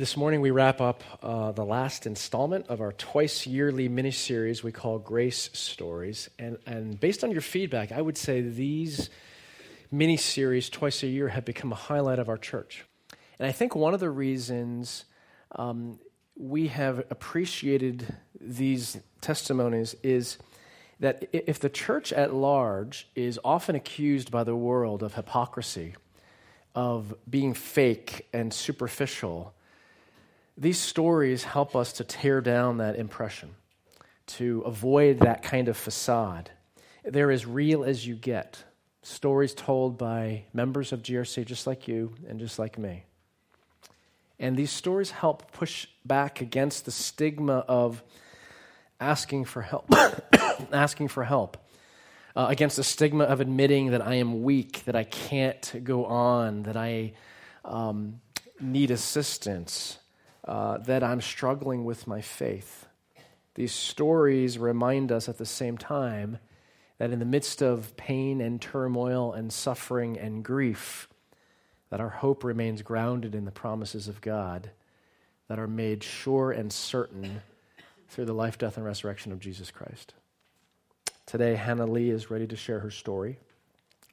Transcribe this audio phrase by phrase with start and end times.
[0.00, 4.64] This morning, we wrap up uh, the last installment of our twice yearly mini series
[4.64, 6.30] we call Grace Stories.
[6.38, 9.10] And, and based on your feedback, I would say these
[9.90, 12.86] mini series twice a year have become a highlight of our church.
[13.38, 15.04] And I think one of the reasons
[15.54, 15.98] um,
[16.34, 18.06] we have appreciated
[18.40, 20.38] these testimonies is
[21.00, 25.94] that if the church at large is often accused by the world of hypocrisy,
[26.74, 29.52] of being fake and superficial,
[30.60, 33.54] these stories help us to tear down that impression,
[34.26, 36.50] to avoid that kind of facade.
[37.02, 38.62] They're as real as you get.
[39.02, 43.04] Stories told by members of GRC just like you and just like me.
[44.38, 48.02] And these stories help push back against the stigma of
[49.00, 49.86] asking for help,
[50.72, 51.56] asking for help,
[52.36, 56.64] uh, against the stigma of admitting that I am weak, that I can't go on,
[56.64, 57.14] that I
[57.64, 58.20] um,
[58.60, 59.96] need assistance
[60.44, 62.86] uh, that I'm struggling with my faith.
[63.54, 66.38] These stories remind us at the same time
[66.98, 71.08] that in the midst of pain and turmoil and suffering and grief,
[71.90, 74.70] that our hope remains grounded in the promises of God
[75.48, 77.42] that are made sure and certain
[78.08, 80.14] through the life, death, and resurrection of Jesus Christ.
[81.26, 83.38] Today, Hannah Lee is ready to share her story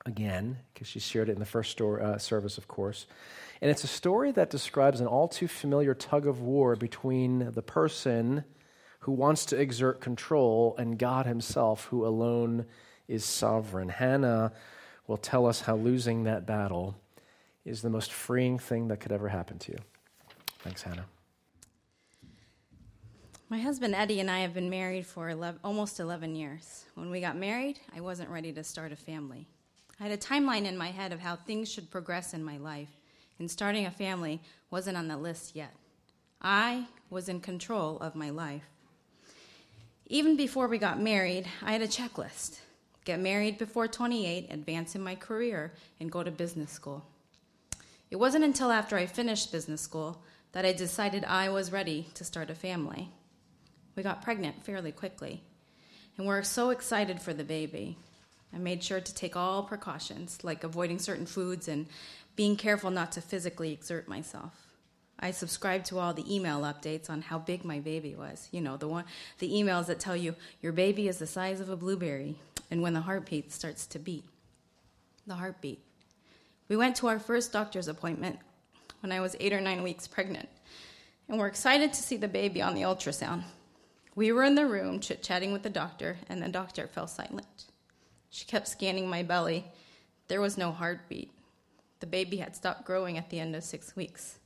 [0.07, 3.05] again, because she shared it in the first uh, service, of course.
[3.61, 7.61] And it's a story that describes an all too familiar tug of war between the
[7.61, 8.45] person
[9.01, 12.65] who wants to exert control and God Himself, who alone
[13.07, 13.89] is sovereign.
[13.89, 14.53] Hannah
[15.07, 16.95] will tell us how losing that battle
[17.65, 19.77] is the most freeing thing that could ever happen to you.
[20.59, 21.05] Thanks, Hannah.
[23.49, 26.85] My husband Eddie and I have been married for 11, almost 11 years.
[26.95, 29.47] When we got married, I wasn't ready to start a family.
[29.99, 32.89] I had a timeline in my head of how things should progress in my life
[33.39, 35.73] and starting a family wasn't on the list yet.
[36.41, 38.63] I was in control of my life.
[40.05, 42.59] Even before we got married, I had a checklist
[43.05, 47.05] get married before 28, advance in my career, and go to business school.
[48.11, 50.21] It wasn't until after I finished business school
[50.51, 53.09] that I decided I was ready to start a family.
[53.95, 55.41] We got pregnant fairly quickly,
[56.17, 57.97] and we're so excited for the baby.
[58.53, 61.87] I made sure to take all precautions, like avoiding certain foods and
[62.35, 64.67] being careful not to physically exert myself.
[65.19, 68.47] I subscribed to all the email updates on how big my baby was.
[68.51, 69.05] You know, the one
[69.39, 72.35] the emails that tell you your baby is the size of a blueberry
[72.69, 74.23] and when the heartbeat starts to beat.
[75.25, 75.83] The heartbeat.
[76.69, 78.37] We went to our first doctor's appointment
[78.99, 80.49] when I was 8 or 9 weeks pregnant
[81.27, 83.43] and we're excited to see the baby on the ultrasound.
[84.15, 87.65] We were in the room chit-chatting with the doctor and the doctor fell silent.
[88.29, 89.65] She kept scanning my belly.
[90.27, 91.31] There was no heartbeat.
[91.99, 94.37] The baby had stopped growing at the end of six weeks.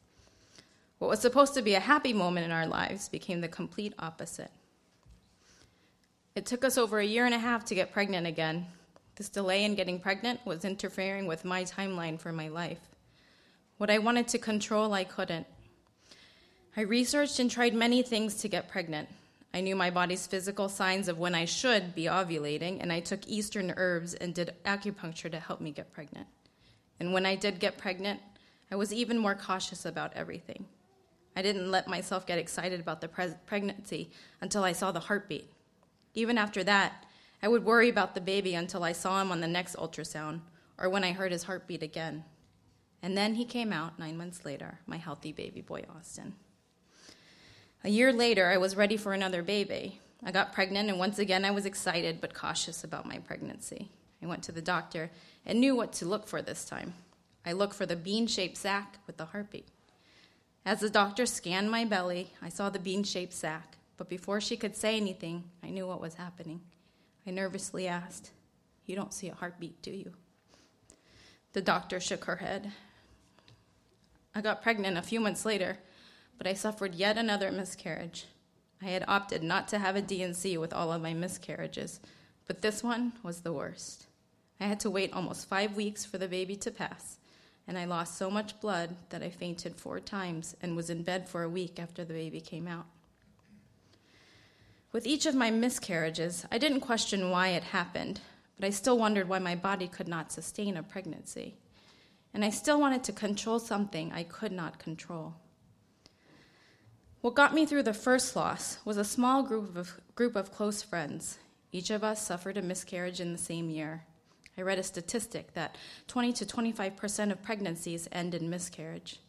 [0.99, 4.51] What was supposed to be a happy moment in our lives became the complete opposite.
[6.35, 8.67] It took us over a year and a half to get pregnant again.
[9.15, 12.79] This delay in getting pregnant was interfering with my timeline for my life.
[13.77, 15.47] What I wanted to control, I couldn't.
[16.77, 19.09] I researched and tried many things to get pregnant.
[19.53, 23.27] I knew my body's physical signs of when I should be ovulating, and I took
[23.27, 26.27] Eastern herbs and did acupuncture to help me get pregnant.
[26.99, 28.21] And when I did get pregnant,
[28.71, 30.65] I was even more cautious about everything.
[31.35, 35.51] I didn't let myself get excited about the pre- pregnancy until I saw the heartbeat.
[36.13, 37.05] Even after that,
[37.43, 40.41] I would worry about the baby until I saw him on the next ultrasound
[40.77, 42.23] or when I heard his heartbeat again.
[43.01, 46.35] And then he came out nine months later, my healthy baby boy, Austin.
[47.83, 49.99] A year later, I was ready for another baby.
[50.23, 53.89] I got pregnant, and once again, I was excited but cautious about my pregnancy.
[54.21, 55.09] I went to the doctor
[55.47, 56.93] and knew what to look for this time.
[57.43, 59.67] I looked for the bean shaped sac with the heartbeat.
[60.63, 64.57] As the doctor scanned my belly, I saw the bean shaped sac, but before she
[64.57, 66.61] could say anything, I knew what was happening.
[67.25, 68.29] I nervously asked,
[68.85, 70.13] You don't see a heartbeat, do you?
[71.53, 72.71] The doctor shook her head.
[74.35, 75.79] I got pregnant a few months later,
[76.41, 78.25] but I suffered yet another miscarriage.
[78.81, 81.99] I had opted not to have a D&C with all of my miscarriages,
[82.47, 84.07] but this one was the worst.
[84.59, 87.19] I had to wait almost five weeks for the baby to pass,
[87.67, 91.29] and I lost so much blood that I fainted four times and was in bed
[91.29, 92.87] for a week after the baby came out.
[94.91, 98.19] With each of my miscarriages, I didn't question why it happened,
[98.59, 101.53] but I still wondered why my body could not sustain a pregnancy.
[102.33, 105.35] And I still wanted to control something I could not control.
[107.21, 110.81] What got me through the first loss was a small group of, group of close
[110.81, 111.37] friends.
[111.71, 114.05] Each of us suffered a miscarriage in the same year.
[114.57, 115.77] I read a statistic that
[116.07, 119.19] 20 to 25% of pregnancies end in miscarriage.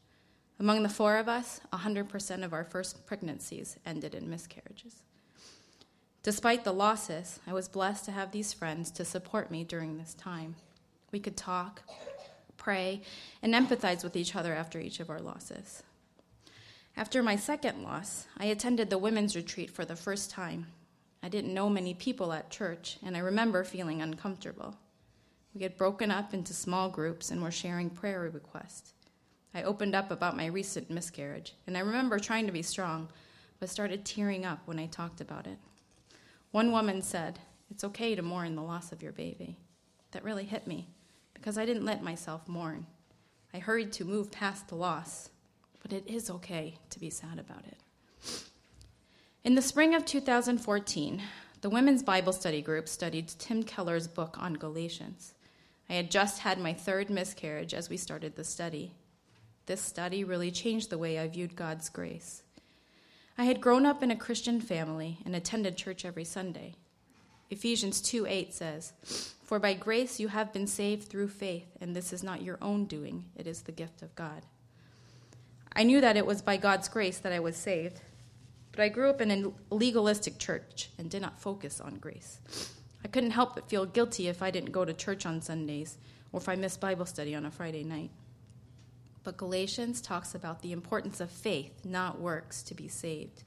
[0.58, 5.02] Among the four of us, 100% of our first pregnancies ended in miscarriages.
[6.22, 10.14] Despite the losses, I was blessed to have these friends to support me during this
[10.14, 10.56] time.
[11.10, 11.82] We could talk,
[12.56, 13.02] pray,
[13.42, 15.82] and empathize with each other after each of our losses.
[16.96, 20.66] After my second loss, I attended the women's retreat for the first time.
[21.22, 24.76] I didn't know many people at church, and I remember feeling uncomfortable.
[25.54, 28.92] We had broken up into small groups and were sharing prayer requests.
[29.54, 33.08] I opened up about my recent miscarriage, and I remember trying to be strong,
[33.58, 35.58] but started tearing up when I talked about it.
[36.50, 37.38] One woman said,
[37.70, 39.56] It's okay to mourn the loss of your baby.
[40.10, 40.88] That really hit me
[41.32, 42.86] because I didn't let myself mourn.
[43.54, 45.30] I hurried to move past the loss,
[45.82, 47.78] but it is okay to be sad about it.
[49.44, 51.20] In the spring of 2014,
[51.60, 55.34] the Women's Bible Study Group studied Tim Keller's book on Galatians.
[55.90, 58.94] I had just had my third miscarriage as we started the study.
[59.66, 62.42] This study really changed the way I viewed God's grace.
[63.36, 66.76] I had grown up in a Christian family and attended church every Sunday.
[67.50, 68.92] Ephesians 2 8 says,
[69.44, 72.86] For by grace you have been saved through faith, and this is not your own
[72.86, 74.42] doing, it is the gift of God.
[75.74, 78.00] I knew that it was by God's grace that I was saved,
[78.72, 82.40] but I grew up in a legalistic church and did not focus on grace.
[83.04, 85.98] I couldn't help but feel guilty if I didn't go to church on Sundays
[86.30, 88.10] or if I missed Bible study on a Friday night.
[89.24, 93.44] But Galatians talks about the importance of faith, not works, to be saved.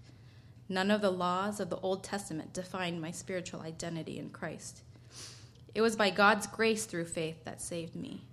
[0.70, 4.82] None of the laws of the Old Testament defined my spiritual identity in Christ.
[5.76, 8.24] It was by God's grace through faith that saved me.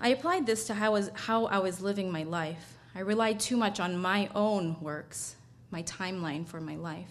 [0.00, 2.78] I applied this to how, was, how I was living my life.
[2.94, 5.36] I relied too much on my own works,
[5.70, 7.10] my timeline for my life,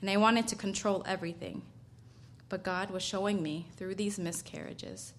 [0.00, 1.62] and I wanted to control everything.
[2.48, 5.12] But God was showing me through these miscarriages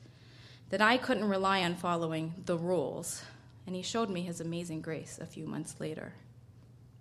[0.70, 3.22] that I couldn't rely on following the rules,
[3.68, 6.14] and He showed me His amazing grace a few months later.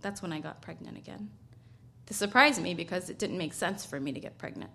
[0.03, 1.31] That's when I got pregnant again.
[2.07, 4.71] This surprised me because it didn't make sense for me to get pregnant.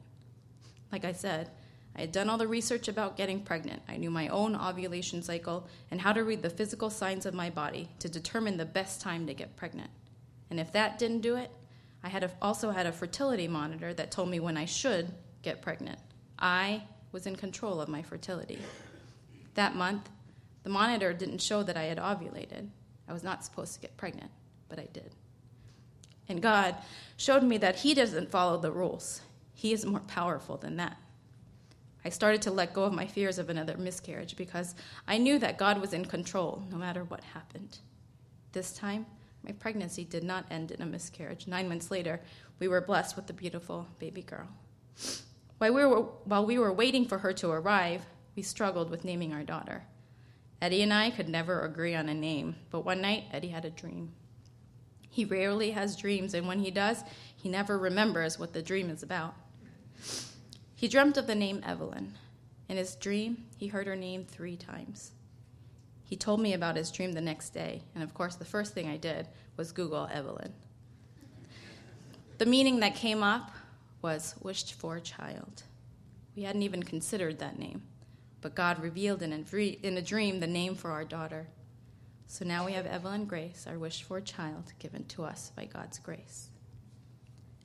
[0.91, 1.51] Like I said,
[1.95, 3.81] I had done all the research about getting pregnant.
[3.87, 7.49] I knew my own ovulation cycle and how to read the physical signs of my
[7.49, 9.89] body to determine the best time to get pregnant.
[10.49, 11.51] And if that didn't do it,
[12.03, 15.61] I had a, also had a fertility monitor that told me when I should get
[15.61, 15.99] pregnant.
[16.37, 18.59] I was in control of my fertility.
[19.55, 20.09] That month,
[20.63, 22.69] the monitor didn't show that I had ovulated.
[23.07, 24.31] I was not supposed to get pregnant,
[24.69, 25.15] but I did.
[26.29, 26.75] And God
[27.17, 29.21] showed me that He doesn't follow the rules,
[29.53, 30.97] He is more powerful than that.
[32.09, 34.73] I started to let go of my fears of another miscarriage because
[35.07, 37.77] I knew that God was in control no matter what happened.
[38.51, 39.05] This time,
[39.43, 41.45] my pregnancy did not end in a miscarriage.
[41.45, 42.19] Nine months later,
[42.57, 44.47] we were blessed with a beautiful baby girl.
[45.59, 49.31] While we, were, while we were waiting for her to arrive, we struggled with naming
[49.31, 49.83] our daughter.
[50.63, 53.69] Eddie and I could never agree on a name, but one night Eddie had a
[53.69, 54.13] dream.
[55.11, 57.03] He rarely has dreams, and when he does,
[57.35, 59.35] he never remembers what the dream is about.
[60.79, 62.13] He dreamt of the name Evelyn.
[62.69, 65.11] In his dream, he heard her name three times.
[66.05, 68.87] He told me about his dream the next day, and of course, the first thing
[68.87, 69.27] I did
[69.57, 70.53] was Google Evelyn.
[72.37, 73.51] The meaning that came up
[74.01, 75.63] was wished for child.
[76.37, 77.83] We hadn't even considered that name,
[78.39, 81.47] but God revealed in a, dream the name for our daughter.
[82.27, 85.99] So now we have Evelyn Grace, our wished for child, given to us by God's
[85.99, 86.47] grace.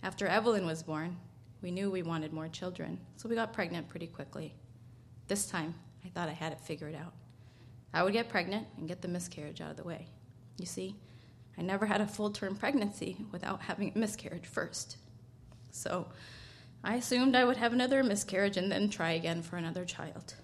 [0.02, 1.18] After Evelyn was born,
[1.64, 4.54] we knew we wanted more children, so we got pregnant pretty quickly.
[5.28, 7.14] This time, I thought I had it figured out.
[7.94, 10.08] I would get pregnant and get the miscarriage out of the way.
[10.58, 10.94] You see,
[11.56, 14.98] I never had a full term pregnancy without having a miscarriage first.
[15.70, 16.06] So
[16.84, 20.34] I assumed I would have another miscarriage and then try again for another child.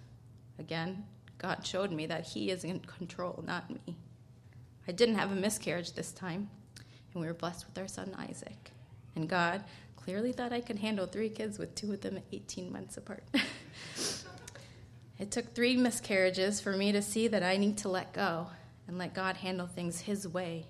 [0.58, 1.04] Again,
[1.36, 3.94] God showed me that He is in control, not me.
[4.88, 6.48] I didn't have a miscarriage this time,
[7.12, 8.70] and we were blessed with our son Isaac.
[9.16, 9.64] And God
[10.02, 13.24] clearly thought I could handle three kids with two of them 18 months apart.
[15.18, 18.48] it took three miscarriages for me to see that I need to let go
[18.88, 20.66] and let God handle things His way.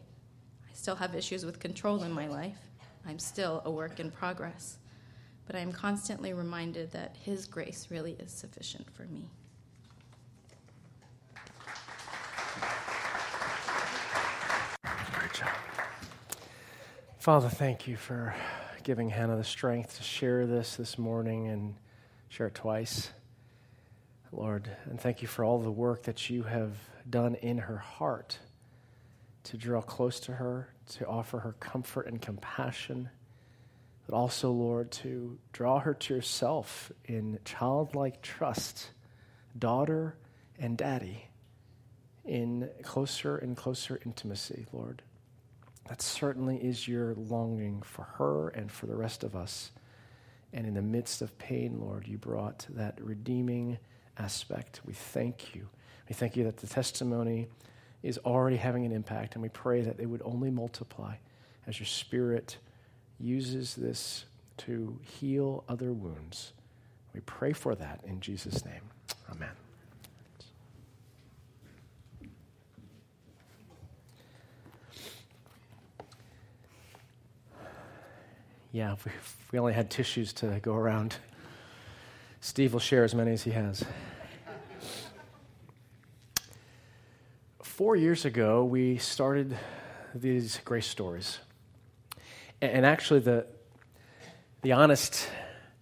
[0.68, 2.58] I still have issues with control in my life,
[3.06, 4.78] I'm still a work in progress,
[5.46, 9.30] but I am constantly reminded that His grace really is sufficient for me.
[15.12, 15.48] Great job.
[17.18, 18.34] Father, thank you for
[18.82, 21.74] giving Hannah the strength to share this this morning and
[22.28, 23.10] share it twice.
[24.32, 26.76] Lord, and thank you for all the work that you have
[27.08, 28.38] done in her heart
[29.44, 33.10] to draw close to her, to offer her comfort and compassion,
[34.06, 38.90] but also, Lord, to draw her to yourself in childlike trust,
[39.58, 40.16] daughter
[40.58, 41.26] and daddy,
[42.24, 45.02] in closer and closer intimacy, Lord.
[45.88, 49.70] That certainly is your longing for her and for the rest of us.
[50.52, 53.78] And in the midst of pain, Lord, you brought that redeeming
[54.18, 54.80] aspect.
[54.84, 55.68] We thank you.
[56.08, 57.48] We thank you that the testimony
[58.02, 61.14] is already having an impact, and we pray that it would only multiply
[61.66, 62.56] as your Spirit
[63.18, 64.24] uses this
[64.56, 66.52] to heal other wounds.
[67.14, 68.82] We pray for that in Jesus' name.
[69.30, 69.50] Amen.
[78.72, 81.16] Yeah, if we, if we only had tissues to go around,
[82.40, 83.84] Steve will share as many as he has.
[87.62, 89.56] Four years ago, we started
[90.14, 91.40] these grace stories.
[92.60, 93.46] And actually, the,
[94.62, 95.28] the honest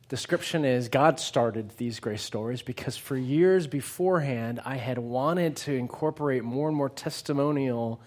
[0.09, 5.75] description is God started these grace stories because for years beforehand, I had wanted to
[5.75, 8.00] incorporate more and more testimonial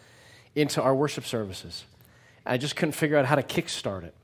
[0.56, 1.86] into our worship services.
[2.48, 4.16] I just couldn't figure out how to kickstart it.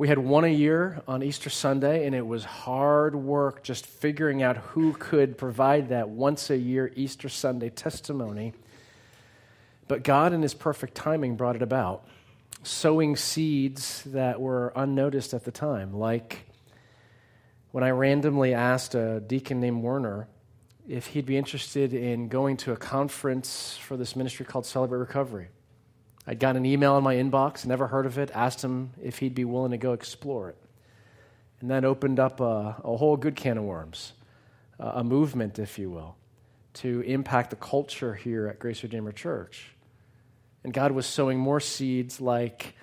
[0.00, 4.42] We had one a year on Easter Sunday, and it was hard work just figuring
[4.42, 8.54] out who could provide that once a year Easter Sunday testimony.
[9.88, 12.06] But God, in His perfect timing, brought it about,
[12.62, 15.92] sowing seeds that were unnoticed at the time.
[15.92, 16.46] Like
[17.70, 20.28] when I randomly asked a deacon named Werner
[20.88, 25.48] if he'd be interested in going to a conference for this ministry called Celebrate Recovery.
[26.30, 29.34] I'd got an email in my inbox, never heard of it, asked him if he'd
[29.34, 30.56] be willing to go explore it.
[31.60, 34.12] And that opened up a, a whole good can of worms,
[34.78, 36.14] a movement, if you will,
[36.74, 39.72] to impact the culture here at Grace Redeemer Church.
[40.62, 42.76] And God was sowing more seeds like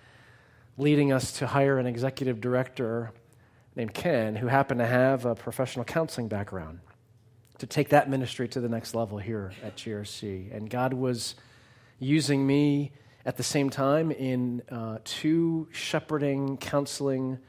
[0.77, 3.13] leading us to hire an executive director
[3.77, 6.79] named Ken, who happened to have a professional counseling background,
[7.59, 10.53] to take that ministry to the next level here at GRC.
[10.53, 11.35] And God was
[11.97, 12.91] using me
[13.25, 17.39] at the same time in uh, two shepherding, counseling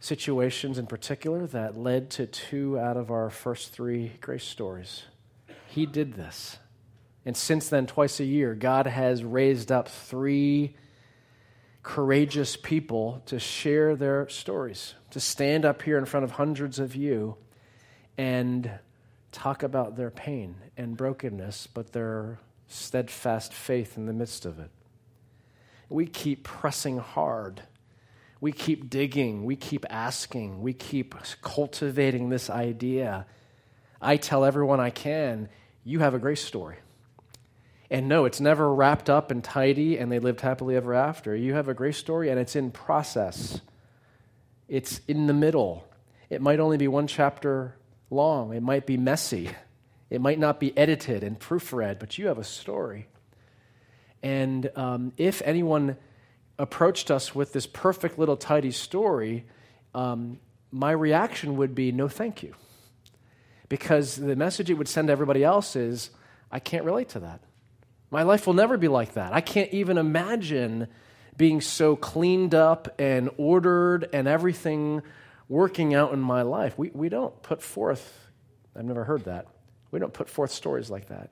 [0.00, 5.04] situations in particular that led to two out of our first three grace stories.
[5.68, 6.58] He did this.
[7.24, 10.74] And since then, twice a year, God has raised up three
[11.82, 16.96] courageous people to share their stories, to stand up here in front of hundreds of
[16.96, 17.36] you
[18.18, 18.70] and
[19.30, 22.38] talk about their pain and brokenness, but their
[22.68, 24.70] steadfast faith in the midst of it.
[25.88, 27.62] We keep pressing hard.
[28.40, 29.44] We keep digging.
[29.44, 30.62] We keep asking.
[30.62, 33.26] We keep cultivating this idea.
[34.00, 35.48] I tell everyone I can,
[35.84, 36.76] you have a grace story.
[37.88, 41.36] And no, it's never wrapped up and tidy and they lived happily ever after.
[41.36, 43.60] You have a grace story and it's in process,
[44.66, 45.86] it's in the middle.
[46.30, 47.76] It might only be one chapter
[48.10, 49.50] long, it might be messy.
[50.12, 53.08] It might not be edited and proofread, but you have a story.
[54.22, 55.96] And um, if anyone
[56.58, 59.46] approached us with this perfect little tidy story,
[59.94, 60.38] um,
[60.70, 62.54] my reaction would be no thank you.
[63.70, 66.10] Because the message it would send to everybody else is,
[66.50, 67.40] I can't relate to that.
[68.10, 69.32] My life will never be like that.
[69.32, 70.88] I can't even imagine
[71.38, 75.00] being so cleaned up and ordered and everything
[75.48, 76.76] working out in my life.
[76.76, 78.28] We, we don't put forth,
[78.76, 79.46] I've never heard that.
[79.92, 81.30] We don't put forth stories like that.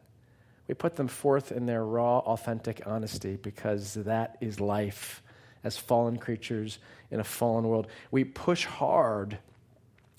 [0.68, 5.20] We put them forth in their raw, authentic honesty because that is life
[5.64, 6.78] as fallen creatures
[7.10, 7.88] in a fallen world.
[8.12, 9.38] We push hard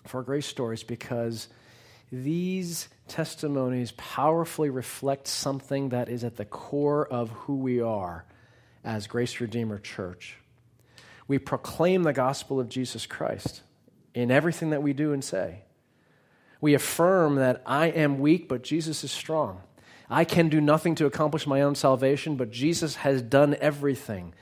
[0.06, 1.48] for grace stories because
[2.12, 8.26] these testimonies powerfully reflect something that is at the core of who we are
[8.84, 10.38] as Grace Redeemer Church.
[11.28, 13.62] We proclaim the gospel of Jesus Christ
[14.14, 15.62] in everything that we do and say.
[16.62, 19.62] We affirm that I am weak, but Jesus is strong.
[20.10, 24.34] I can do nothing to accomplish my own salvation, but Jesus has done everything.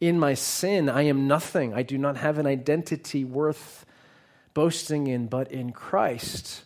[0.00, 1.72] In my sin, I am nothing.
[1.74, 3.84] I do not have an identity worth
[4.54, 6.64] boasting in, but in Christ,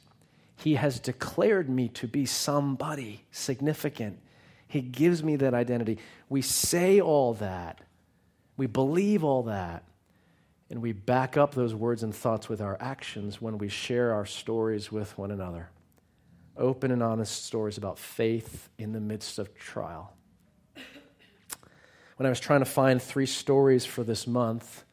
[0.57, 4.19] He has declared me to be somebody significant.
[4.67, 5.99] He gives me that identity.
[6.31, 7.81] We say all that,
[8.57, 9.83] we believe all that,
[10.73, 14.25] and we back up those words and thoughts with our actions when we share our
[14.25, 15.69] stories with one another.
[16.57, 20.17] Open and honest stories about faith in the midst of trial.
[22.17, 24.85] When I was trying to find three stories for this month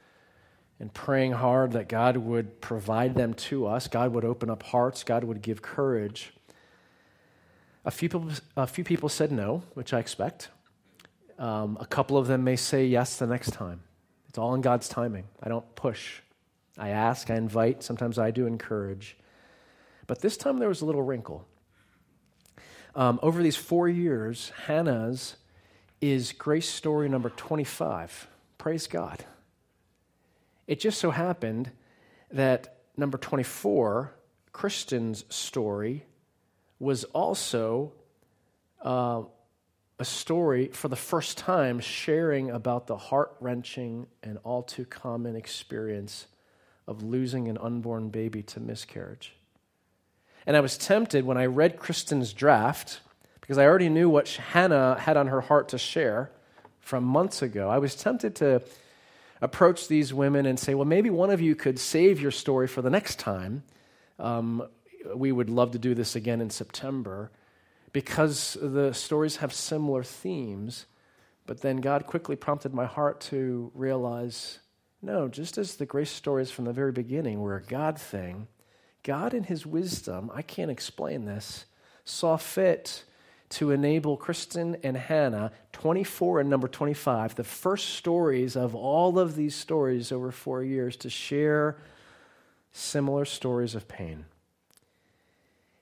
[0.82, 5.06] and praying hard that God would provide them to us, God would open up hearts,
[5.06, 6.34] God would give courage,
[7.86, 10.50] a few people, a few people said no, which I expect.
[11.38, 13.84] Um, a couple of them may say yes the next time.
[14.30, 15.26] It's all in God's timing.
[15.42, 16.22] I don't push.
[16.78, 19.18] I ask, I invite, sometimes I do encourage.
[20.08, 21.46] But this time there was a little wrinkle.
[22.96, 25.36] Um, over these four years, Hannah's
[26.02, 28.28] is grace story number 25.
[28.58, 29.26] Praise God.
[30.68, 31.72] It just so happened
[32.32, 34.14] that number 24,
[34.52, 36.06] Kristen's story,
[36.80, 37.94] was also
[38.82, 39.24] uh,
[40.00, 45.36] a story for the first time sharing about the heart wrenching and all too common
[45.36, 46.28] experience
[46.88, 49.36] of losing an unborn baby to miscarriage.
[50.48, 53.02] And I was tempted when I read Kristen's draft,
[53.42, 56.32] because I already knew what Hannah had on her heart to share
[56.80, 57.70] from months ago.
[57.70, 58.62] I was tempted to
[59.42, 62.82] approach these women and say, well, maybe one of you could save your story for
[62.82, 63.64] the next time.
[64.18, 64.64] Um,
[65.14, 67.32] we would love to do this again in September
[67.92, 70.86] because the stories have similar themes.
[71.46, 74.60] But then God quickly prompted my heart to realize
[75.02, 78.48] no, just as the grace stories from the very beginning were a God thing,
[79.04, 81.66] God, in His wisdom, I can't explain this,
[82.04, 83.06] saw fit
[83.50, 89.36] to enable Kristen and Hannah, 24 and number 25, the first stories of all of
[89.36, 91.78] these stories over four years, to share
[92.72, 94.26] similar stories of pain.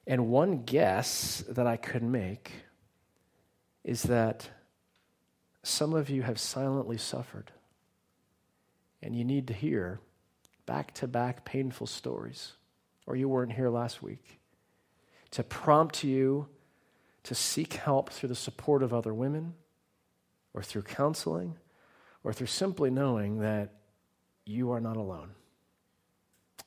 [0.08, 2.52] And one guess that I could make
[3.84, 4.50] is that
[5.64, 7.52] some of you have silently suffered,
[9.04, 10.00] and you need to hear
[10.66, 12.54] back to back painful stories,
[13.06, 14.40] or you weren't here last week,
[15.32, 16.48] to prompt you
[17.24, 19.56] to seek help through the support of other women,
[20.54, 21.56] or through counseling,
[22.24, 23.74] or through simply knowing that
[24.46, 25.32] you are not alone.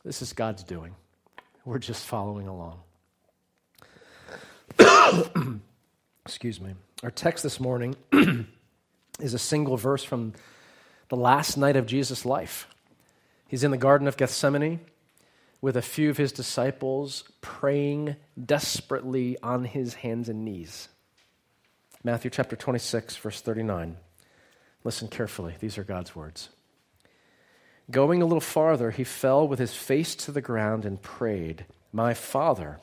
[0.04, 0.94] This is God's doing.
[1.64, 2.80] We're just following along.
[6.24, 6.74] Excuse me.
[7.02, 7.96] Our text this morning
[9.20, 10.34] is a single verse from
[11.08, 12.68] the last night of Jesus' life.
[13.48, 14.80] He's in the Garden of Gethsemane
[15.60, 20.88] with a few of his disciples praying desperately on his hands and knees.
[22.02, 23.96] Matthew chapter 26, verse 39.
[24.84, 25.56] Listen carefully.
[25.60, 26.48] These are God's words.
[27.90, 32.14] Going a little farther, he fell with his face to the ground and prayed, My
[32.14, 32.80] Father,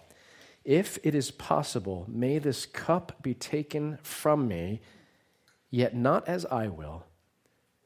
[0.67, 4.81] if it is possible, may this cup be taken from me,
[5.71, 7.05] yet not as I will,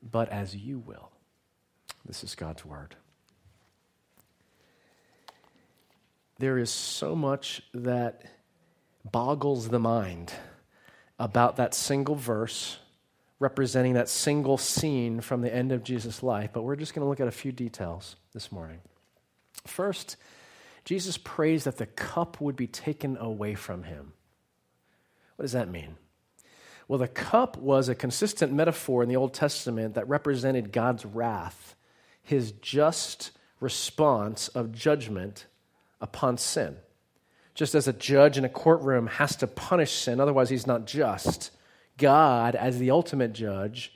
[0.01, 1.11] but as you will.
[2.03, 2.95] This is God's word.
[6.39, 8.23] There is so much that
[9.11, 10.33] boggles the mind
[11.19, 12.79] about that single verse
[13.37, 17.09] representing that single scene from the end of Jesus' life, but we're just going to
[17.09, 18.79] look at a few details this morning.
[19.67, 20.17] First,
[20.85, 24.13] Jesus prays that the cup would be taken away from him.
[25.35, 25.95] What does that mean?
[26.87, 31.75] Well, the cup was a consistent metaphor in the Old Testament that represented God's wrath,
[32.21, 35.45] his just response of judgment
[36.01, 36.77] upon sin.
[37.53, 41.51] Just as a judge in a courtroom has to punish sin, otherwise, he's not just,
[41.97, 43.93] God, as the ultimate judge,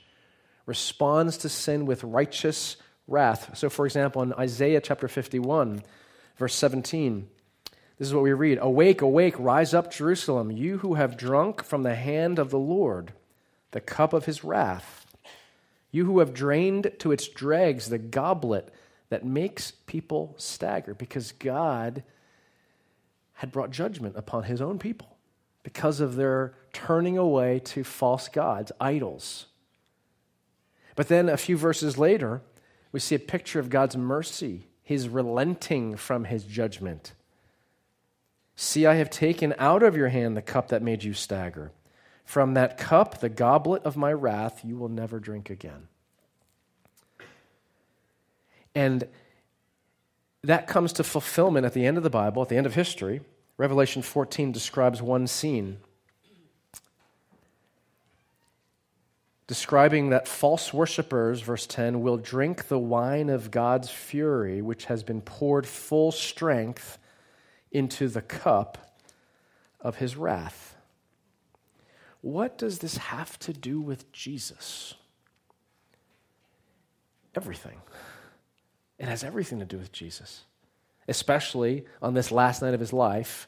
[0.66, 2.76] responds to sin with righteous
[3.08, 3.56] wrath.
[3.56, 5.82] So, for example, in Isaiah chapter 51,
[6.36, 7.28] Verse 17.
[7.98, 11.82] This is what we read Awake, awake, rise up, Jerusalem, you who have drunk from
[11.82, 13.12] the hand of the Lord
[13.72, 15.06] the cup of his wrath,
[15.90, 18.72] you who have drained to its dregs the goblet
[19.10, 22.02] that makes people stagger, because God
[23.34, 25.16] had brought judgment upon his own people
[25.62, 29.46] because of their turning away to false gods, idols.
[30.94, 32.40] But then a few verses later,
[32.92, 37.12] we see a picture of God's mercy his relenting from his judgment.
[38.54, 41.72] See, I have taken out of your hand the cup that made you stagger.
[42.24, 45.88] From that cup, the goblet of my wrath, you will never drink again.
[48.76, 49.08] And
[50.44, 53.22] that comes to fulfillment at the end of the Bible, at the end of history.
[53.56, 55.78] Revelation 14 describes one scene
[59.46, 65.02] describing that false worshippers, verse 10, will drink the wine of God's fury, which has
[65.02, 66.98] been poured full strength
[67.70, 68.98] into the cup
[69.80, 70.76] of his wrath.
[72.22, 74.94] What does this have to do with Jesus?
[77.36, 77.80] Everything.
[78.98, 80.42] It has everything to do with Jesus,
[81.06, 83.46] especially on this last night of his life,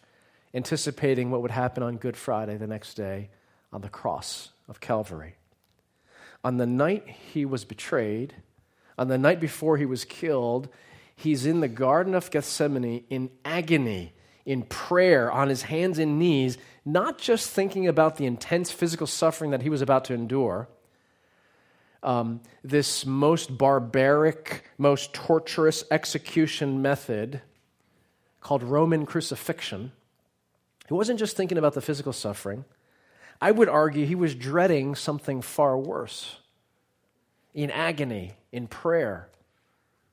[0.54, 3.30] anticipating what would happen on Good Friday the next day
[3.72, 5.38] on the cross of Calvary
[6.44, 8.34] on the night he was betrayed,
[8.96, 10.68] on the night before he was killed,
[11.14, 14.12] he's in the Garden of Gethsemane in agony,
[14.44, 19.50] in prayer, on his hands and knees, not just thinking about the intense physical suffering
[19.50, 20.68] that he was about to endure.
[22.02, 27.42] Um, this most barbaric, most torturous execution method
[28.40, 29.92] called Roman crucifixion,
[30.86, 32.64] He wasn't just thinking about the physical suffering.
[33.40, 36.38] I would argue he was dreading something far worse
[37.54, 39.28] in agony, in prayer,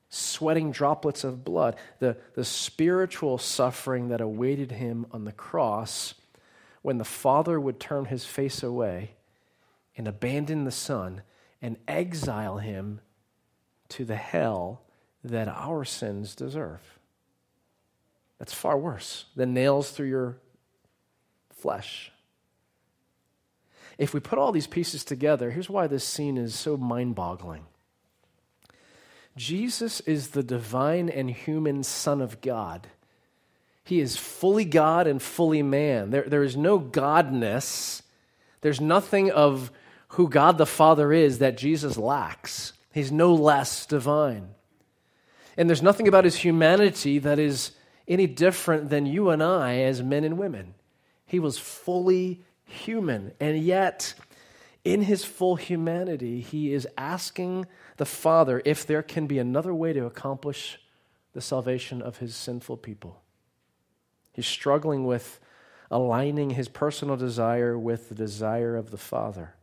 [0.08, 6.14] sweating droplets of blood, the, the spiritual suffering that awaited him on the cross
[6.82, 9.12] when the Father would turn his face away
[9.96, 11.22] and abandon the Son
[11.60, 13.00] and exile him
[13.88, 14.82] to the hell
[15.24, 16.98] that our sins deserve.
[18.38, 20.36] That's far worse than nails through your
[21.50, 22.12] flesh.
[23.98, 27.64] If we put all these pieces together, here's why this scene is so mind boggling.
[29.36, 32.88] Jesus is the divine and human Son of God.
[33.84, 36.10] He is fully God and fully man.
[36.10, 38.02] There, there is no godness,
[38.62, 39.70] there's nothing of
[40.08, 42.72] who God the Father is that Jesus lacks.
[42.92, 44.48] He's no less divine.
[45.56, 47.72] And there's nothing about his humanity that is
[48.08, 50.74] any different than you and I as men and women.
[51.26, 53.32] He was fully human.
[53.40, 54.14] And yet,
[54.84, 59.92] in his full humanity, he is asking the Father if there can be another way
[59.92, 60.78] to accomplish
[61.32, 63.22] the salvation of his sinful people.
[64.32, 65.40] He's struggling with
[65.90, 69.54] aligning his personal desire with the desire of the Father.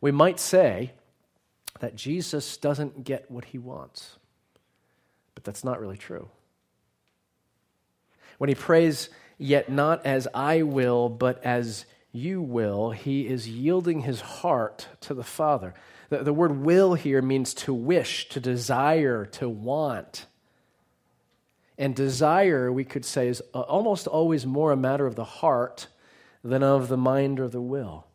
[0.00, 0.92] We might say
[1.80, 4.16] that Jesus doesn't get what he wants,
[5.34, 6.28] but that's not really true.
[8.38, 9.08] When he prays,
[9.42, 15.14] Yet not as I will, but as you will, he is yielding his heart to
[15.14, 15.74] the Father.
[16.10, 20.26] The, the word will here means to wish, to desire, to want.
[21.78, 25.86] And desire, we could say, is almost always more a matter of the heart
[26.44, 28.06] than of the mind or the will.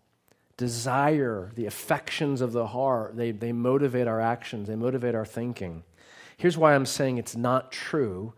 [0.57, 5.83] Desire, the affections of the heart, they, they motivate our actions, they motivate our thinking.
[6.38, 8.33] Here's why I'm saying it's not true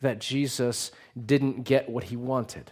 [0.00, 0.92] that Jesus
[1.26, 2.70] didn't get what he wanted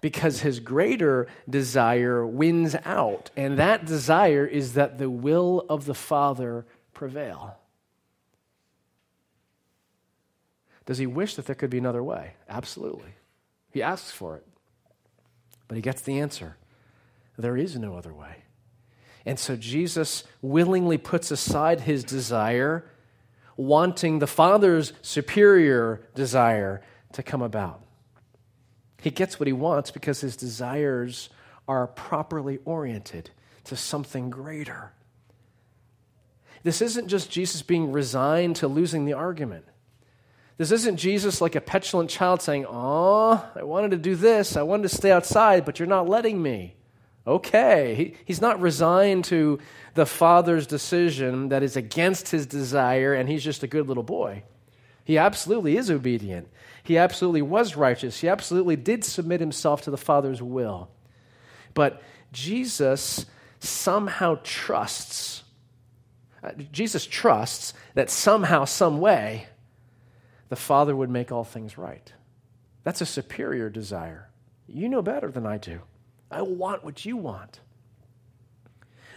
[0.00, 3.30] because his greater desire wins out.
[3.36, 7.58] And that desire is that the will of the Father prevail.
[10.84, 12.34] Does he wish that there could be another way?
[12.48, 13.14] Absolutely.
[13.72, 14.46] He asks for it.
[15.68, 16.56] But he gets the answer
[17.38, 18.44] there is no other way.
[19.26, 22.88] And so Jesus willingly puts aside his desire,
[23.56, 26.80] wanting the Father's superior desire
[27.12, 27.82] to come about.
[29.06, 31.28] He gets what he wants because his desires
[31.68, 33.30] are properly oriented
[33.62, 34.90] to something greater.
[36.64, 39.64] This isn't just Jesus being resigned to losing the argument.
[40.56, 44.56] This isn't Jesus like a petulant child saying, Oh, I wanted to do this.
[44.56, 46.74] I wanted to stay outside, but you're not letting me.
[47.28, 47.94] Okay.
[47.94, 49.60] He, he's not resigned to
[49.94, 54.42] the father's decision that is against his desire, and he's just a good little boy.
[55.04, 56.48] He absolutely is obedient.
[56.86, 58.20] He absolutely was righteous.
[58.20, 60.88] He absolutely did submit himself to the Father's will.
[61.74, 63.26] But Jesus
[63.58, 65.42] somehow trusts,
[66.44, 69.48] uh, Jesus trusts that somehow, some way,
[70.48, 72.12] the Father would make all things right.
[72.84, 74.30] That's a superior desire.
[74.68, 75.80] You know better than I do.
[76.30, 77.58] I want what you want.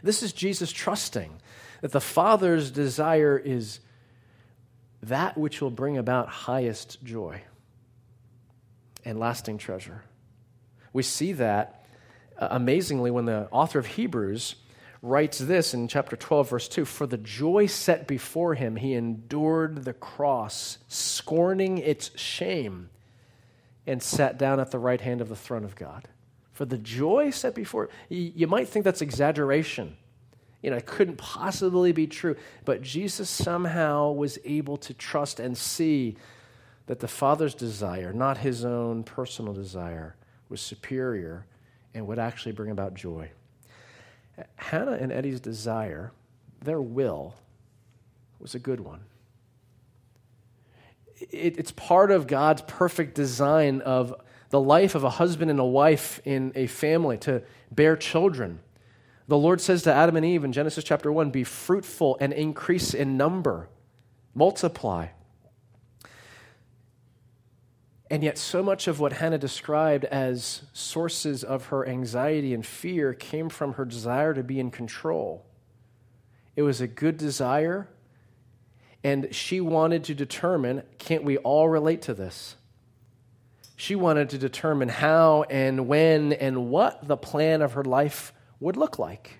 [0.01, 1.39] This is Jesus trusting
[1.81, 3.79] that the Father's desire is
[5.03, 7.43] that which will bring about highest joy
[9.09, 10.03] and lasting treasure.
[10.93, 11.85] We see that
[12.37, 14.55] uh, amazingly when the author of Hebrews
[15.01, 19.83] writes this in chapter 12, verse 2 For the joy set before him, he endured
[19.83, 22.89] the cross, scorning its shame,
[23.85, 26.07] and sat down at the right hand of the throne of God.
[26.51, 29.95] For the joy set before you might think that's exaggeration
[30.61, 32.35] you know, it couldn't possibly be true.
[32.65, 36.17] But Jesus somehow was able to trust and see
[36.89, 40.15] that the Father's desire, not his own personal desire,
[40.49, 41.45] was superior
[41.93, 43.29] and would actually bring about joy.
[44.55, 46.11] Hannah and Eddie's desire,
[46.61, 47.35] their will,
[48.39, 49.01] was a good one.
[51.17, 54.15] It, it's part of God's perfect design of
[54.49, 58.61] the life of a husband and a wife in a family to bear children
[59.29, 62.95] the Lord says to Adam and Eve in Genesis chapter 1 be fruitful and increase
[62.95, 63.69] in number,
[64.33, 65.09] multiply.
[68.09, 73.13] And yet, so much of what Hannah described as sources of her anxiety and fear
[73.13, 75.45] came from her desire to be in control.
[76.55, 77.87] It was a good desire,
[79.03, 82.55] and she wanted to determine can't we all relate to this?
[83.75, 88.75] She wanted to determine how and when and what the plan of her life would
[88.75, 89.38] look like.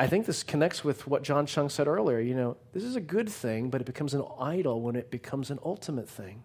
[0.00, 2.20] I think this connects with what John Chung said earlier.
[2.20, 5.50] You know, this is a good thing, but it becomes an idol when it becomes
[5.50, 6.42] an ultimate thing.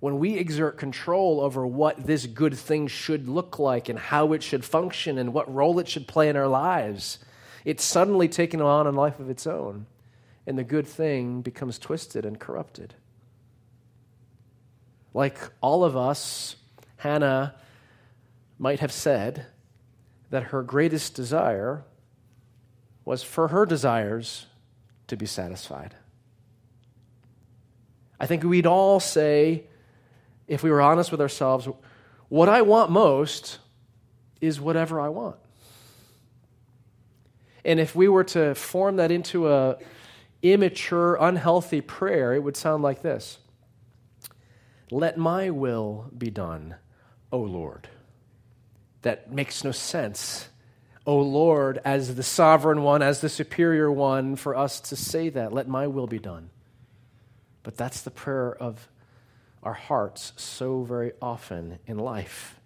[0.00, 4.42] when we exert control over what this good thing should look like and how it
[4.42, 7.18] should function and what role it should play in our lives,
[7.64, 9.86] it's suddenly taken on a life of its own,
[10.46, 12.94] and the good thing becomes twisted and corrupted.
[15.12, 16.54] Like all of us,
[16.98, 17.56] Hannah
[18.58, 19.46] might have said
[20.30, 21.84] that her greatest desire
[23.08, 24.44] was for her desires
[25.06, 25.94] to be satisfied.
[28.20, 29.64] I think we'd all say,
[30.46, 31.66] if we were honest with ourselves,
[32.28, 33.60] what I want most
[34.42, 35.36] is whatever I want.
[37.64, 39.78] And if we were to form that into a
[40.42, 43.38] immature, unhealthy prayer, it would sound like this
[44.90, 46.74] Let my will be done,
[47.32, 47.88] O Lord.
[49.00, 50.50] That makes no sense.
[51.08, 55.54] O Lord, as the sovereign one, as the superior one, for us to say that.
[55.54, 56.50] Let my will be done.
[57.62, 58.90] But that's the prayer of
[59.62, 62.60] our hearts so very often in life.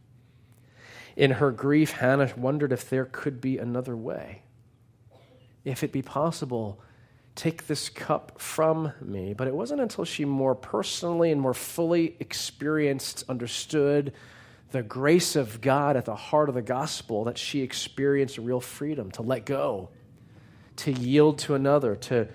[1.15, 4.43] In her grief, Hannah wondered if there could be another way.
[5.65, 6.81] If it be possible,
[7.37, 9.35] take this cup from me.
[9.35, 14.13] But it wasn't until she more personally and more fully experienced, understood
[14.73, 19.11] the grace of God at the heart of the gospel that she experienced real freedom
[19.13, 19.91] to let go,
[20.77, 22.29] to yield to another, to,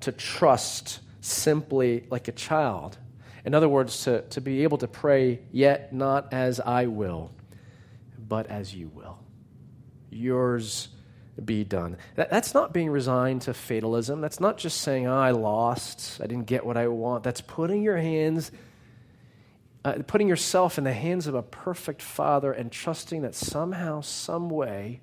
[0.00, 2.98] to trust simply like a child.
[3.44, 7.30] In other words, to, to be able to pray, yet not as I will,
[8.18, 9.18] but as you will.
[10.10, 10.88] Yours
[11.44, 11.96] be done.
[12.14, 14.20] That, that's not being resigned to fatalism.
[14.20, 17.24] That's not just saying, oh, I lost, I didn't get what I want.
[17.24, 18.52] That's putting your hands,
[19.84, 24.48] uh, putting yourself in the hands of a perfect Father and trusting that somehow, some
[24.48, 25.00] way,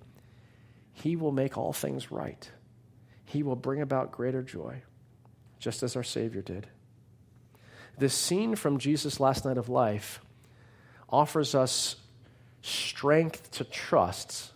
[0.94, 2.50] He will make all things right.
[3.26, 4.82] He will bring about greater joy
[5.60, 6.68] just as our Savior did.
[7.98, 10.22] This scene from Jesus' last night of life
[11.10, 11.98] offers us
[12.62, 14.54] strength to trust,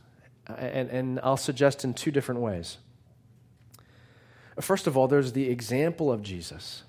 [0.48, 2.78] and, and I'll suggest in two different ways.
[4.62, 6.84] First of all, there's the example of Jesus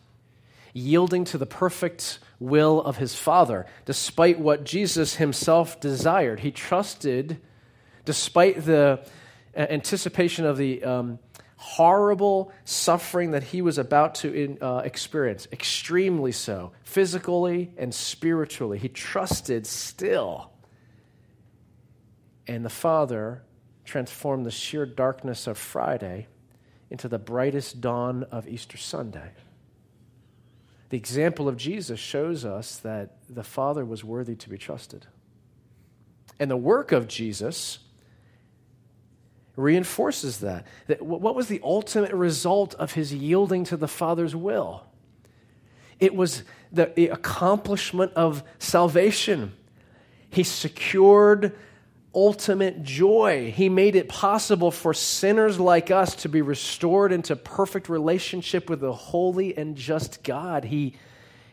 [0.74, 6.40] yielding to the perfect will of his Father, despite what Jesus himself desired.
[6.40, 7.40] He trusted,
[8.04, 9.06] despite the
[9.56, 11.20] anticipation of the um,
[11.56, 18.78] horrible suffering that he was about to in, uh, experience, extremely so, physically and spiritually.
[18.78, 20.50] He trusted still.
[22.46, 23.42] And the Father
[23.84, 26.26] transformed the sheer darkness of Friday
[26.90, 29.30] into the brightest dawn of Easter Sunday.
[30.94, 35.06] The example of Jesus shows us that the Father was worthy to be trusted.
[36.38, 37.80] And the work of Jesus
[39.56, 40.68] reinforces that.
[40.86, 41.02] that.
[41.02, 44.84] What was the ultimate result of his yielding to the Father's will?
[45.98, 49.52] It was the accomplishment of salvation.
[50.30, 51.58] He secured
[52.14, 53.52] ultimate joy.
[53.54, 58.80] He made it possible for sinners like us to be restored into perfect relationship with
[58.80, 60.64] the holy and just God.
[60.64, 60.94] He,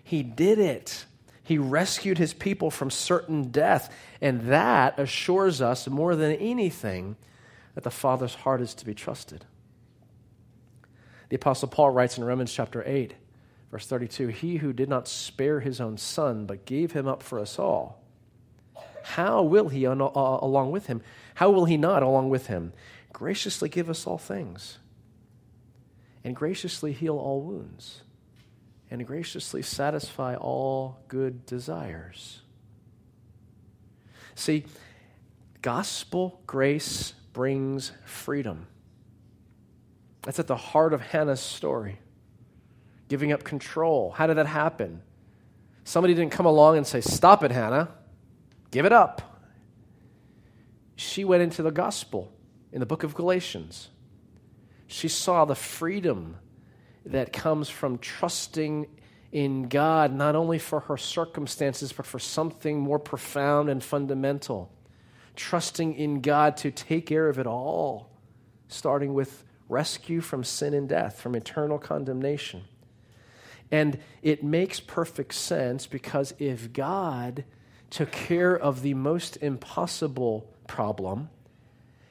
[0.03, 1.05] he did it.
[1.43, 3.93] He rescued his people from certain death.
[4.21, 7.15] And that assures us more than anything
[7.75, 9.45] that the Father's heart is to be trusted.
[11.29, 13.13] The Apostle Paul writes in Romans chapter 8,
[13.71, 17.39] verse 32 He who did not spare his own son, but gave him up for
[17.39, 18.00] us all,
[19.03, 21.01] how will he, uh, along with him,
[21.35, 22.73] how will he not, along with him,
[23.13, 24.77] graciously give us all things,
[26.23, 28.01] and graciously heal all wounds,
[28.89, 32.41] and graciously satisfy all good desires?
[34.35, 34.65] See,
[35.61, 38.67] gospel grace brings freedom.
[40.23, 41.99] That's at the heart of Hannah's story.
[43.07, 44.11] Giving up control.
[44.11, 45.01] How did that happen?
[45.83, 47.89] Somebody didn't come along and say, Stop it, Hannah.
[48.71, 49.21] Give it up.
[50.95, 52.31] She went into the gospel
[52.71, 53.89] in the book of Galatians.
[54.87, 56.37] She saw the freedom
[57.05, 58.87] that comes from trusting
[59.31, 64.71] in God, not only for her circumstances, but for something more profound and fundamental
[65.35, 68.09] trusting in God to take care of it all,
[68.67, 72.63] starting with rescue from sin and death, from eternal condemnation.
[73.71, 77.45] And it makes perfect sense because if God
[77.91, 81.29] took care of the most impossible problem,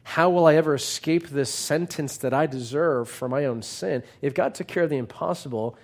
[0.05, 4.03] how will I ever escape this sentence that I deserve for my own sin?
[4.23, 5.77] If God took care of the impossible,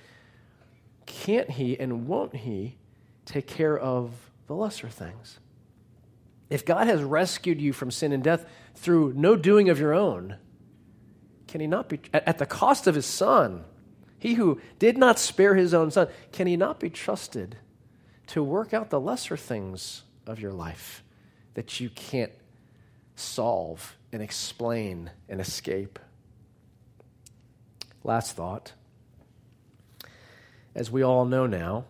[1.06, 2.76] can't He and won't He
[3.24, 4.12] take care of
[4.46, 5.40] the lesser things?
[6.50, 10.36] If God has rescued you from sin and death through no doing of your own,
[11.48, 13.64] can he not be, at the cost of his son,
[14.18, 17.56] he who did not spare his own son, can he not be trusted
[18.28, 21.02] to work out the lesser things of your life
[21.54, 22.32] that you can't
[23.14, 25.98] solve and explain and escape.
[28.04, 28.72] Last thought.
[30.74, 31.86] As we all know now,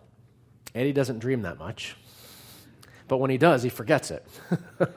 [0.73, 1.95] Eddie doesn't dream that much.
[3.07, 4.25] But when he does, he forgets it.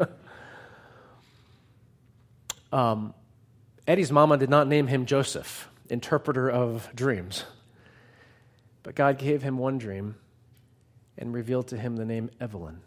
[2.72, 3.14] um,
[3.86, 7.44] Eddie's mama did not name him Joseph, interpreter of dreams.
[8.82, 10.16] But God gave him one dream
[11.20, 12.80] and revealed to him the name Evelyn,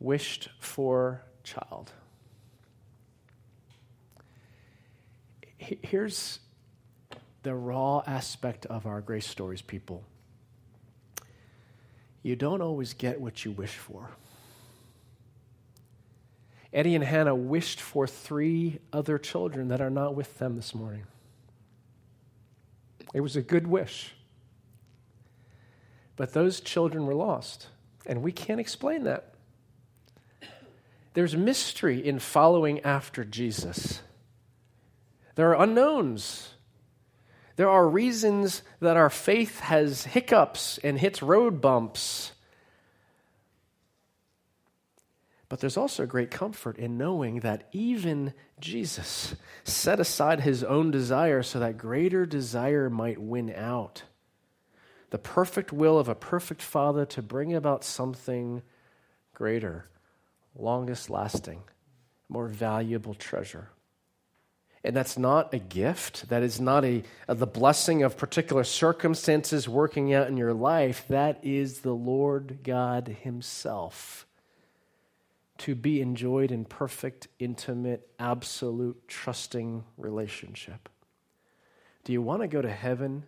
[0.00, 1.92] wished for child.
[5.58, 6.38] Here's
[7.42, 10.04] the raw aspect of our grace stories, people.
[12.22, 14.10] You don't always get what you wish for.
[16.72, 21.04] Eddie and Hannah wished for three other children that are not with them this morning.
[23.14, 24.15] It was a good wish.
[26.16, 27.68] But those children were lost,
[28.06, 29.34] and we can't explain that.
[31.12, 34.00] There's mystery in following after Jesus.
[35.34, 36.54] There are unknowns.
[37.56, 42.32] There are reasons that our faith has hiccups and hits road bumps.
[45.48, 51.42] But there's also great comfort in knowing that even Jesus set aside his own desire
[51.42, 54.02] so that greater desire might win out
[55.10, 58.62] the perfect will of a perfect Father to bring about something
[59.34, 59.86] greater,
[60.56, 61.62] longest lasting,
[62.28, 63.68] more valuable treasure.
[64.82, 66.28] And that's not a gift.
[66.28, 71.04] That is not a, a, the blessing of particular circumstances working out in your life.
[71.08, 74.26] That is the Lord God Himself
[75.58, 80.88] to be enjoyed in perfect, intimate, absolute, trusting relationship.
[82.04, 83.24] Do you want to go to heaven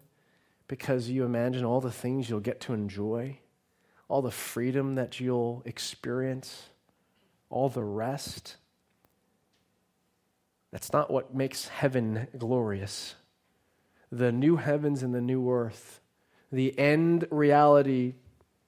[0.69, 3.39] because you imagine all the things you'll get to enjoy,
[4.07, 6.69] all the freedom that you'll experience,
[7.51, 8.57] all the rest.
[10.71, 13.15] That's not what makes heaven glorious.
[14.13, 16.01] The new heavens and the new earth,
[16.53, 18.15] the end reality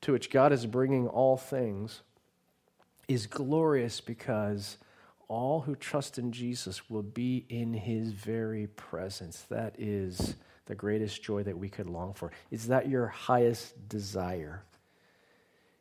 [0.01, 2.01] to which God is bringing all things,
[3.09, 4.79] is glorious because
[5.29, 9.45] all who trust in Jesus will be in his very presence.
[9.51, 10.37] That is
[10.71, 12.31] the greatest joy that we could long for?
[12.53, 14.63] Is that your highest desire?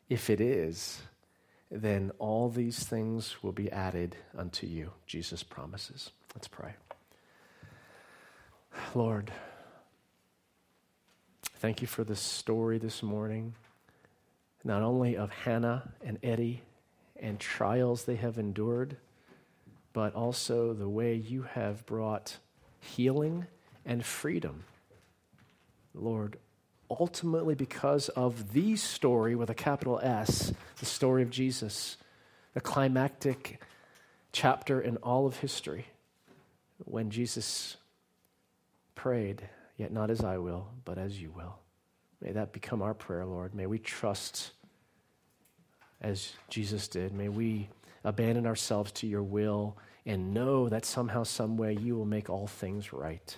[0.10, 1.00] If it is,
[1.70, 6.10] then all these things will be added unto you, Jesus promises.
[6.34, 6.74] Let's pray.
[8.96, 9.32] Lord,
[11.58, 13.54] thank you for this story this morning,
[14.64, 16.64] not only of Hannah and Eddie
[17.16, 18.98] and trials they have endured,
[19.94, 22.38] but also the way you have brought
[22.80, 23.46] healing
[23.86, 24.64] and freedom
[25.94, 26.38] Lord,
[26.90, 31.98] ultimately because of the story with a capital S, the story of Jesus,
[32.54, 33.62] the climactic
[34.32, 35.88] chapter in all of history,
[36.86, 37.78] when Jesus
[38.96, 39.48] prayed,
[39.80, 41.58] Yet not as I will, but as you will.
[42.20, 43.56] May that become our prayer, Lord.
[43.56, 44.52] May we trust
[46.02, 47.14] as Jesus did.
[47.14, 47.70] May we
[48.04, 52.46] abandon ourselves to your will and know that somehow, some way, you will make all
[52.48, 53.38] things right.